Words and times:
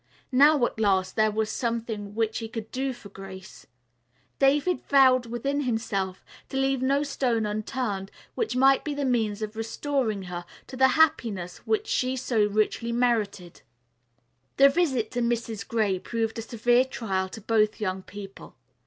Now, 0.31 0.65
at 0.65 0.79
last, 0.79 1.15
there 1.15 1.29
was 1.29 1.51
something 1.51 2.15
which 2.15 2.39
he 2.39 2.47
could 2.47 2.71
do 2.71 2.91
for 2.91 3.09
Grace. 3.09 3.67
David 4.39 4.81
vowed 4.87 5.27
within 5.27 5.61
himself 5.61 6.25
to 6.49 6.57
leave 6.57 6.81
no 6.81 7.03
stone 7.03 7.45
unturned 7.45 8.09
which 8.33 8.55
might 8.55 8.83
be 8.83 8.95
the 8.95 9.05
means 9.05 9.43
of 9.43 9.55
restoring 9.55 10.21
to 10.21 10.27
her 10.29 10.45
the 10.65 10.87
happiness 10.97 11.57
which 11.67 11.85
she 11.85 12.15
so 12.15 12.43
richly 12.47 12.91
merited. 12.91 13.61
The 14.57 14.69
visit 14.69 15.11
to 15.11 15.19
Mrs. 15.21 15.67
Gray 15.67 15.99
proved 15.99 16.39
a 16.39 16.41
severe 16.41 16.83
trial 16.85 17.29
to 17.29 17.39
both 17.39 17.79
young 17.79 18.01
people. 18.01 18.55